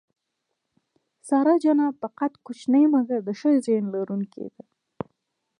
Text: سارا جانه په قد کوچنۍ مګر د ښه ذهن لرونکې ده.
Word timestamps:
سارا 1.27 1.55
جانه 1.63 1.87
په 1.99 2.07
قد 2.17 2.33
کوچنۍ 2.45 2.85
مګر 2.93 3.19
د 3.23 3.29
ښه 3.39 3.51
ذهن 3.65 3.85
لرونکې 3.95 4.45
ده. 4.53 4.63